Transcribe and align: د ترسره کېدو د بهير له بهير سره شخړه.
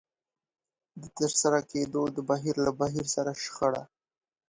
د 1.01 1.03
ترسره 1.17 1.59
کېدو 1.71 2.01
د 2.15 2.17
بهير 2.29 2.55
له 2.65 2.71
بهير 2.79 3.05
سره 3.15 3.31
شخړه. 3.43 3.83